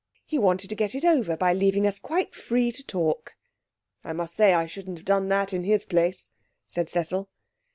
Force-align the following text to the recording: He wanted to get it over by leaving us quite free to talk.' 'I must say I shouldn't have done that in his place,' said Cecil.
He 0.25 0.39
wanted 0.39 0.67
to 0.69 0.75
get 0.75 0.95
it 0.95 1.05
over 1.05 1.37
by 1.37 1.53
leaving 1.53 1.85
us 1.85 1.99
quite 1.99 2.33
free 2.33 2.71
to 2.71 2.83
talk.' 2.83 3.35
'I 4.03 4.13
must 4.13 4.35
say 4.35 4.51
I 4.51 4.65
shouldn't 4.65 4.97
have 4.97 5.05
done 5.05 5.27
that 5.29 5.53
in 5.53 5.63
his 5.63 5.85
place,' 5.85 6.31
said 6.67 6.89
Cecil. 6.89 7.29